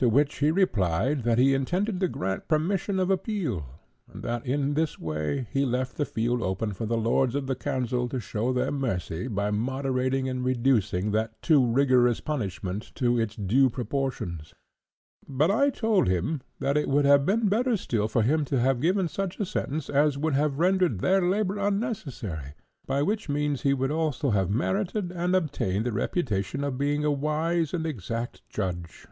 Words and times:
To 0.00 0.08
which 0.08 0.38
he 0.38 0.52
replied 0.52 1.24
that 1.24 1.38
he 1.38 1.54
intended 1.54 1.98
to 1.98 2.06
grant 2.06 2.46
permission 2.46 3.00
of 3.00 3.10
appeal, 3.10 3.66
and 4.06 4.22
that 4.22 4.46
in 4.46 4.74
this 4.74 4.96
way 4.96 5.48
he 5.50 5.64
left 5.66 5.96
the 5.96 6.04
field 6.04 6.40
open 6.40 6.72
for 6.72 6.86
the 6.86 6.96
Lords 6.96 7.34
of 7.34 7.48
the 7.48 7.56
Council 7.56 8.08
to 8.08 8.20
show 8.20 8.52
their 8.52 8.70
mercy 8.70 9.26
by 9.26 9.50
moderating 9.50 10.28
and 10.28 10.44
reducing 10.44 11.10
that 11.10 11.42
too 11.42 11.66
rigorous 11.66 12.20
punishment 12.20 12.92
to 12.94 13.18
its 13.18 13.34
due 13.34 13.68
proportions. 13.68 14.54
But 15.28 15.50
I 15.50 15.68
told 15.68 16.06
him 16.06 16.42
it 16.60 16.88
would 16.88 17.04
have 17.04 17.26
been 17.26 17.48
still 17.76 18.06
better 18.06 18.08
for 18.08 18.22
him 18.22 18.44
to 18.44 18.60
have 18.60 18.80
given 18.80 19.08
such 19.08 19.40
a 19.40 19.44
sentence 19.44 19.90
as 19.90 20.16
would 20.16 20.34
have 20.34 20.60
rendered 20.60 21.00
their 21.00 21.28
labour 21.28 21.58
unnecessary, 21.58 22.54
by 22.86 23.02
which 23.02 23.28
means 23.28 23.62
he 23.62 23.74
would 23.74 23.90
also 23.90 24.30
have 24.30 24.48
merited 24.48 25.10
and 25.10 25.34
obtained 25.34 25.86
the 25.86 25.92
reputation 25.92 26.62
of 26.62 26.78
being 26.78 27.04
a 27.04 27.10
wise 27.10 27.74
and 27.74 27.84
exact 27.84 28.48
judge." 28.48 29.08